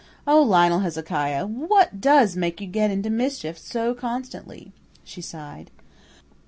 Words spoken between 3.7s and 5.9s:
constantly?" she sighed.